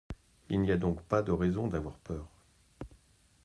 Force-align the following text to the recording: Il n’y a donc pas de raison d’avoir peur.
Il 0.49 0.61
n’y 0.61 0.71
a 0.71 0.77
donc 0.77 0.99
pas 1.03 1.21
de 1.21 1.31
raison 1.31 1.67
d’avoir 1.67 1.95
peur. 1.99 2.25